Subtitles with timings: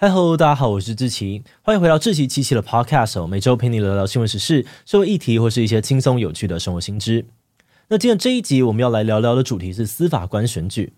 [0.00, 7.26] 嗨喽，大家好，我是志奇，欢迎回到志奇七七的 Podcast，每周陪你聊聊新闻时事、社会议题或是一些轻松有趣的生活新知。
[7.88, 10.92] 那今天这一集我们要来聊聊的主题是司法官选举。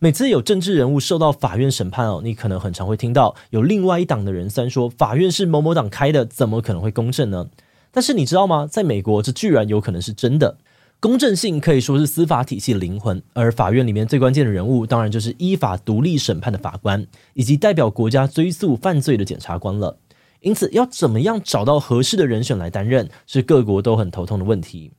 [0.00, 7.48] 每次有政治人物受到法院审判哦，你可能很常会听到有另外一党的人三说法院是某某党开的，怎么可能会公正呢？
[7.90, 8.68] 但是你知道吗？
[8.70, 10.58] 在美国，这居然有可能是真的。
[11.02, 19.98] 公正性可以说是司法体系的灵魂，而法院里面最关键的人物，当然就是依法独立审判的法官，以及代表国家追诉犯罪的检察官了。
[20.42, 24.92] 因此，要怎么样找到合适的人选来担任，是各国都很头痛的问题。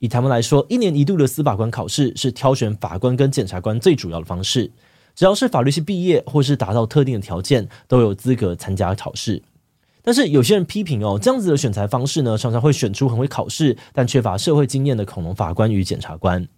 [0.00, 4.70] 以台湾来说，一年一度的司法官考试是挑选法官跟检察官最主要的方式，
[5.14, 9.42] 只要是法律系毕业或是达到特定的条件，都有资格参加考试。
[10.08, 16.48] 但是有些人批评哦，这样子的选材方式呢，常常会选出很会考试但缺乏社会经验的恐龙法官与检察官。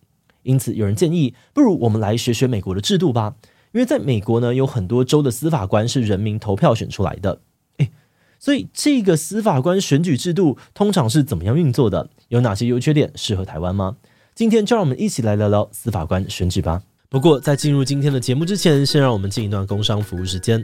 [0.45, 3.35] 因此，有人建议，不如我们来学学美国的制度吧。
[3.73, 7.41] 因为在美国呢，有很多州的司法官是人民投票选出来的。
[7.79, 7.91] 诶，
[8.39, 12.09] 所以这个司法官选举制度通常是怎么样运作的？
[12.29, 13.11] 有哪些优缺点？
[13.17, 13.97] 适合台湾吗？
[14.33, 16.81] 今天就让我们一起来聊聊司法官选举吧。
[17.09, 20.62] 不过，在进入今天的节目之前，先让我们进一段工商服务时间。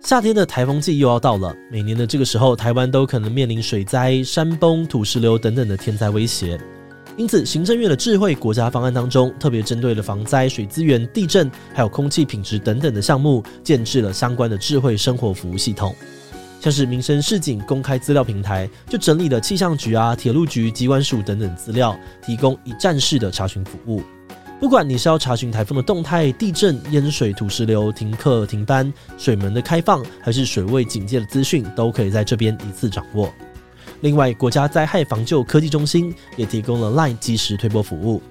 [0.00, 6.58] 夏天的台风季又要到了，每年的这个时候，台湾都可能面临水灾、山崩、土石流等等的天灾威胁。
[7.16, 15.92] 因此，行政院的智慧国家方案当中，特别针对了防灾、水资源、地震，还有空气品质等等的项目，建置了相关的智慧生活服务系统，
[16.60, 24.02] 像是民生市井公开资料平台，就整理了气象局啊、铁路局、机关署等等资料，提供一站式的查询服务。
[24.58, 33.30] 不管你是要查询台风的动态、地震、淹水、土石流、停课、停班、水门的开放，还是水位警戒的资讯，都可以在这边一次掌握。
[34.00, 38.22] 另外，国家灾害防救科技中心也提供了 LINE 即时推播服务，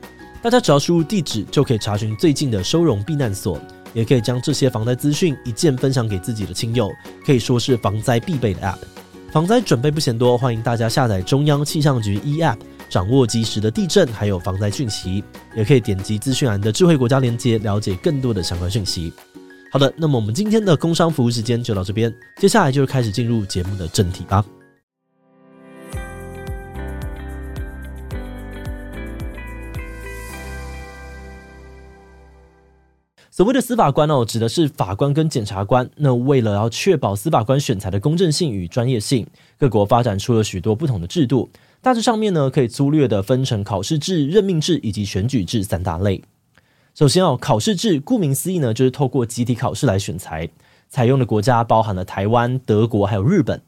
[0.41, 3.59] 大家只要输入地址，就可以查询最近的收容避难所，
[3.93, 6.91] 也可以将这些防灾资讯一键分享给自己的亲友，
[7.23, 8.77] 可以说是防灾必备的 App。
[9.31, 12.57] 防灾准备不嫌多，欢迎大家下载中央气象局 eApp。
[12.89, 15.23] 掌握及时的地震还有防灾讯息，
[15.55, 19.11] 也可以点击资讯栏的智慧国家连接，了解更多的相关讯息。
[19.71, 24.45] 好的，那么我们今天的工商服务时间就到这边，接下来就开始进入节目的正题吧。
[33.35, 35.89] 所谓的司法官哦，指的是法官跟检察官。
[35.97, 39.27] 那为了要确保司法官选材的公正性与专业性，
[39.59, 41.49] 各国发展出了许多不同的制度。
[41.81, 46.23] 大致上面呢，可以粗略的分成考试制、任命制以及选举制三大类。
[46.93, 50.49] 首先哦，考试制顾名思义呢，就是透过集体考试来选材，
[50.87, 53.61] 采用的国家包含了台湾、德国还有日本。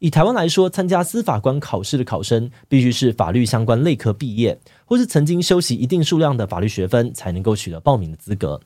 [0.00, 8.60] 以台湾来说，参加司法官考试的考生必须是法律相关类科毕业，或是曾经修习一定数量的法律学分，才能够取得报名的资格。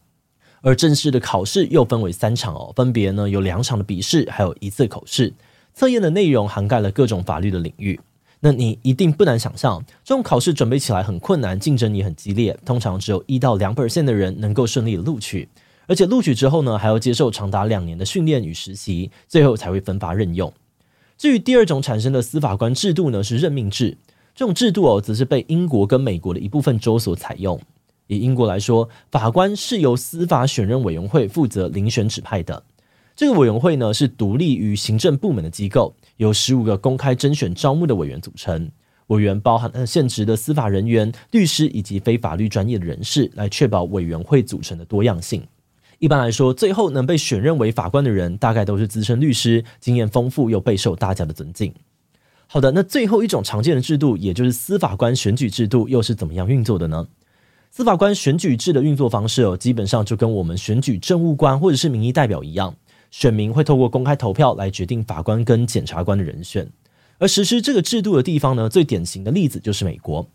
[0.61, 5.33] 而正式的考试又分为三场哦，分别呢有两场的笔试，还有一次口试，
[5.75, 7.99] 测验的内容涵盖了各种法律的领域。
[8.41, 12.57] 那你一定不难想象，这种考试准备起来很困难，竞争也很激烈。
[12.65, 15.49] 通常只有一到两 percent 的人能够顺利的录取，
[15.87, 20.53] 而且录取之后呢，还要接受长达两年的训练与实习，最后才会分发任用。
[21.17, 23.97] 至于第二种产生的司法官制度呢，是任命制。
[24.37, 27.61] 这种制度哦，则是被英国跟美国的一部分州所采用。
[28.09, 32.65] 以英国来说，法官是由司法选任委员会负责遴选指派的。
[33.15, 35.95] 这个委员会呢，是独立于行政部门的机构。
[36.17, 38.71] 由十五个公开征选招募的委员组成，
[39.09, 45.47] 委员包含了现职的司法人员、律师以及非法律专业的人士，来确保委员会组成的多样性。
[45.99, 51.75] 一般来说，最后能被选任为法官的人，大概都是资深律师，经验丰富又备受大家的尊敬。
[52.47, 57.07] 好的，那最后一种常见的制度，也就是司法官选举制度，又是怎么样运作的呢？
[57.71, 62.75] 司法官选举制的运作方式哦，基本上就跟我们选举政务官或者是民意代表一样。
[63.11, 66.69] 选民会透过公开投票来决定法官跟检察官的人选，
[67.19, 70.27] 而实施这个制度的地方呢，最典型的例子就是美国。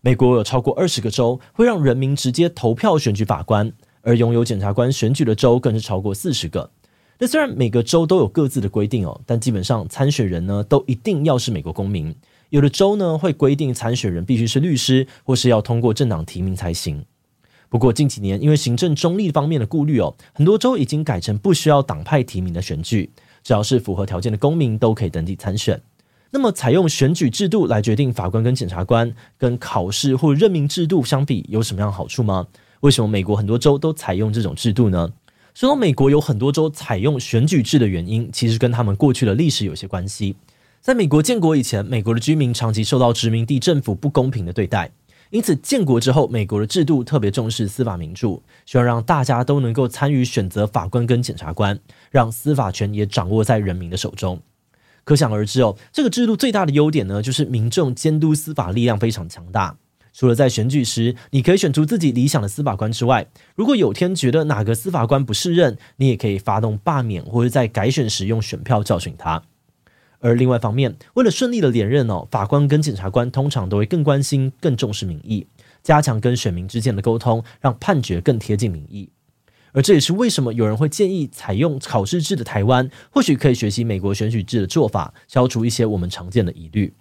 [0.00, 3.70] 美国有超过二十个州会让人民直接投票选举法官，
[4.00, 6.70] 而拥有检察官选举的州更是超过四十个。
[7.22, 12.12] 那虽然每个州都有各自的规定哦，但基本上参选人呢都一定要是美国公民。
[12.50, 17.04] 有的州呢会规定参选人必须是律师，或是要通过政党提名才行。
[17.68, 23.08] 不过近几年，因为行政中立方面的顾虑哦，很多州已经改成不需要党派提名的选举，
[23.44, 25.80] 只要是符合条件的公民都可以登记参选。
[26.32, 32.48] 那么，采用选举制度来决定法官跟检察官，跟考试或任命制度相比，有什么样的好处吗？
[32.80, 35.12] 为什么美国很多州都采用这种制度呢？
[35.54, 40.34] 说到美国有很多州采用选举制的原因，其实跟他们过去的历史有些关系。
[40.80, 44.90] 在美国建国以前，美国的居民长期受到殖民地政府不公平的对待。
[45.28, 51.78] 因此建国之后，美国的制度特别重视司法民主，希望让大家都能够参与选择法官跟检察官，
[52.10, 54.40] 让司法权也掌握在人民的手中。
[55.04, 59.76] 可想而知哦，这个制度最大的优点呢，就是民众监督司法力量非常强大。
[60.12, 69.42] 除了在选举时，你可以选出自己理想的司法官之外，如果有天觉得哪个司法官不适任，你也可以发动罢免，或者在改选时用选票教训他。
[70.20, 75.46] 而另外一方面，为了顺利的连任哦，法官跟检察官通常都会更关心、更重视民意，
[75.82, 79.08] 加强跟选民之间的沟通，让判决更贴近民意。
[79.72, 86.92] 而这也是为什么有人会建议采用考试制的台湾，或许可以学习美国选举制的做法，消除一些我们常见的疑虑。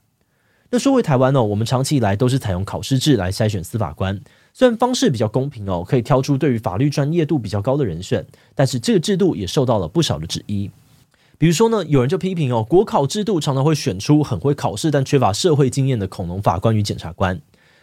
[0.74, 4.18] 那说回台湾哦，我们长期以来都是采用考试制来筛选司法官，
[4.54, 8.26] 虽然方式比较公平哦，可以挑出对于法律专业度比较高的人选，
[8.56, 10.72] 但是这个制度也受到了不少的质疑。
[11.38, 17.42] 比如说呢，有人就批评哦，国考制度常常会选出很会考试但缺乏社会经验的恐龙法官与检察官。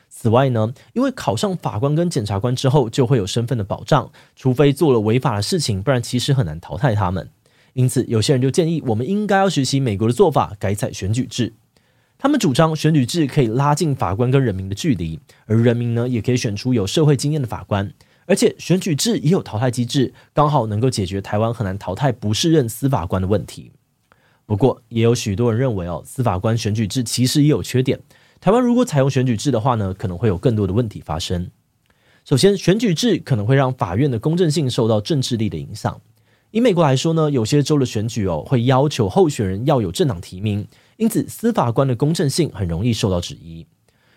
[0.08, 7.28] 此外呢，因为考上法官跟检察官之后就会有身份的保障，除非做了违法的事情，不然其实很难淘汰他们。
[7.74, 11.52] 因此，有些人就建议我们应该要学习美国的做法，改采选举制。
[12.20, 17.92] 他们主张选举制可以拉近法官跟人民的距离，而人民呢也可以选出有社会经验的法官，
[18.26, 23.70] 而且选举制也有淘汰机制，刚好能够解决台湾很难淘汰不适任司法官的问题。
[24.46, 28.00] 不过，也有许多人认为哦，司法官选举制其实也有缺点。
[28.40, 31.48] 台湾如果采用选举制的话呢，可能会有更多的问题发生。
[32.24, 36.00] 首先，选举制可能会让法院的公正性受到政治力的影响。
[36.50, 40.66] 以美国来说呢，有些州的选举哦会要求候选人要有政党提名。
[40.96, 43.66] 因此，司法官的公正性很容易受到质疑。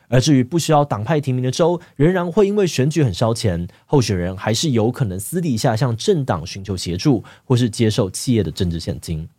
[0.07, 9.29] 而至于不需要党派提名的州，仍然会因为选举很烧钱，候选人还是有可能私底下向政党寻求协助，或是接受企业的政治献金。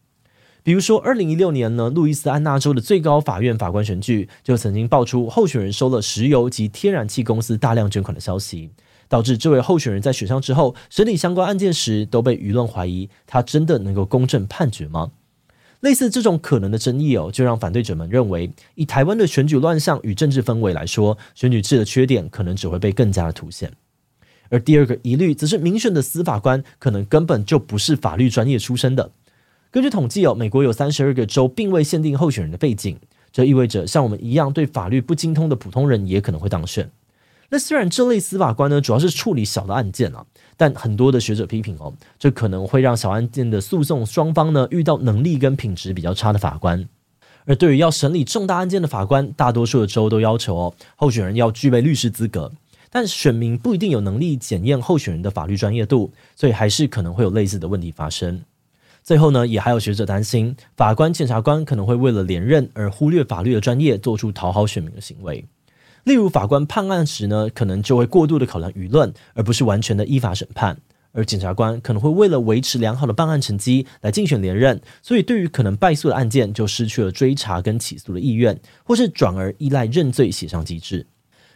[0.62, 8.71] 比如说，二零一六年呢，路易斯安那州的最高法院法官选举就曾经爆出候选人收了石油及天然气公司大量捐款的消息，
[9.12, 15.11] 导致这位候选人在选上之后审理相关案件时，都被舆论怀疑他真的能够公正判决吗？
[15.81, 23.70] 类似这种可能的争议哦，就让反对者们认为，以台湾的选举乱象与政治氛围来说，选举制的缺点可能只会被更加的凸显。
[24.49, 29.11] 而第二个疑虑，则是民选的司法官可能根本就不是法律专业出身的。
[29.70, 32.99] 根据统计哦，美国有三十二个州并未限定候选人的背景，
[33.31, 36.91] 这意味着像我们一样对法律不精通的普通人也可能会当选。
[37.52, 40.25] 那虽然这类司法官呢，主要是处理小的案件啊，
[40.56, 46.88] 但很多的学者批评哦，这可能会让小案件的诉讼双方呢遇到能力跟品质比较差的法官。
[47.44, 52.50] 而对于要审理重大案件的法官，大多数的州都要求哦，候选人要具备律师资格，
[52.88, 58.43] 但选民不一定有能力检验候选人的法律专业度，所以还是可能会有类似的问题发生。
[59.02, 65.44] 最后呢，也还有学者担心，法官、检察官可能会为了连任而忽略法律的专业，做出讨好选民的行为。
[66.04, 70.75] 例如，法官判案时呢，可能就会过度的考量舆论，而不是完全的依法审判；
[71.12, 81.06] 而检察官可能会为了维持良好的办案成绩来竞选连任，所以对于可能败诉的案件，就失去了追查跟起诉的意愿，或是转而依赖认罪协商机制。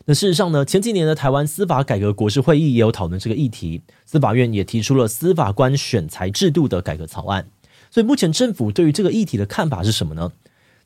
[0.05, 7.49] 那事实上呢，前几年的台湾司法改革国是会议也有讨论这个议题，司法院也提出了司法官选才制度的改革草案。
[7.91, 10.31] 所以目前政府对于这个议题的看法是什么呢？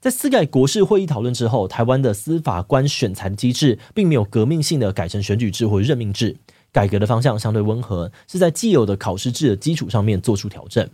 [0.01, 6.39] 在司改国事会议讨论之后，台湾的司法官选才机制并没有革命性的改成选举制或任命制，
[6.73, 10.89] 改革的方向相对温和，是在既有的考试制的基础上面做出调整。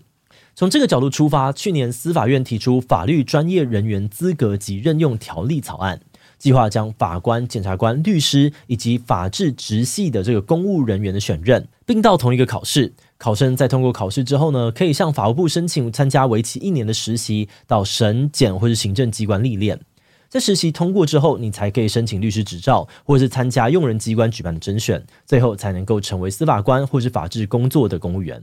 [0.56, 6.00] 从这个角度出发，去年司法院提出法律专业人员资格及任用条例草案，
[6.36, 12.92] 计划将法官、检察官、律师以及法治直系的这个公务人员的选任并到同一个考试。
[13.18, 19.80] 考生在通过考试之后呢，可以向法务部申请参加为期一年的实习，到审检或是行政机关历练。
[20.28, 28.42] 在实习通过之后，你才可以申请律师执照，或是参加用人机关举办的甄选，最后才能够成为司法官或是法治工作的公务员。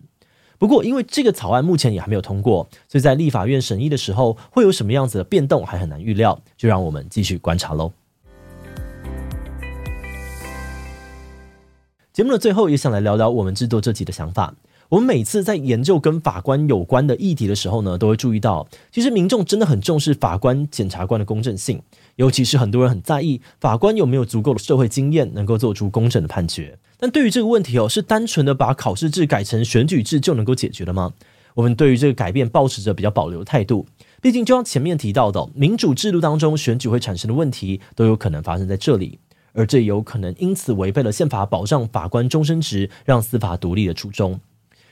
[0.57, 7.91] 不过，因为这个草案目前也还没有通过，所以在立法院审议的时候会有什么样子的变动还很难预料，就让我们继续观察喽。
[12.13, 14.53] 节目的最后，也想来聊聊我们制作这集的想法。
[14.89, 21.81] 我们每次在研究跟法官有关的议题的时候呢，都会注意到，其实民众真的很重视法官、检察官的公正性，
[22.17, 26.77] 尤其是很多人很在意法官有没有足够的社会经验，能够做出公正的判决。
[26.99, 31.13] 但对于这个问题哦，是单纯的把考试制改成选举制就能够解决的吗？
[31.55, 33.87] 我们对于这个改变抱持着比较保留的态度。
[34.21, 39.17] 毕竟，就像前面提到的，民主制度当中选举会产生的问题，都有可能发生在这里。
[39.53, 44.39] 而这有可能因此违背了宪法保障法官终身职、让司法独立的初衷。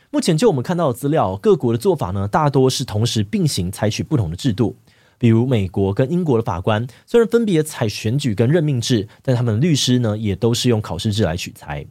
[0.10, 4.76] 目前就我们看到的资料，各国的做法呢，大多是同时并行采取不同的制度。
[5.18, 11.86] 比如美国跟英国的法官，虽然分别采选举跟任命制，但他们的律师呢，也都是用考试制来取材。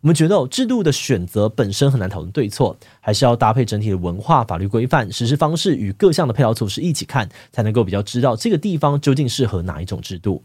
[0.00, 10.42] 我们觉得制度的选择本身很难讨论对错，还是要搭配整体的文化、法律规范、实施方式与各项的配套措施一起看，才能够比较知道这个地方究竟适合哪一种制度。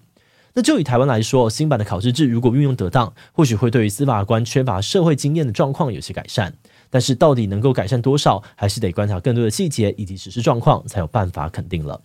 [0.55, 6.53] 那就以台湾来说，新版的考试制如果运用得当，或许会对于司法官缺乏社会经验的状况有些改善。
[6.89, 11.99] 但是到底能够改善多少，还是得观察更多的细节以及实施状况，才有办法肯定了。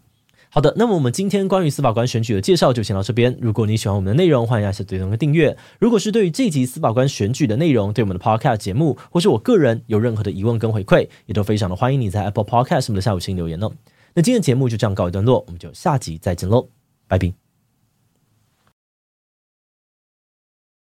[0.52, 3.38] 好的，那么我们今天关于司法官选举的介绍就先到这边。
[3.40, 5.56] 如果你喜欢我们的内容，欢迎按下追踪跟订阅。
[5.78, 13.70] 如果是对于这集司法官选举的内容，对我们的 Podcast 节目，或是我个人有任何的疑问跟回馈，也都非常的欢迎你在 Apple Podcast 我们的下午行留言哦。
[14.14, 16.66] 那今天的节目就这样告一段落，我们就下集再见喽，
[17.06, 17.49] 拜拜。